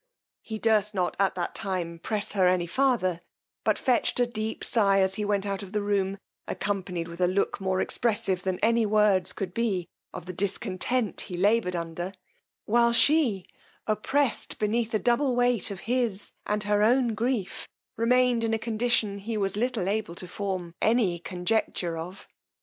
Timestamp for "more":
7.61-7.79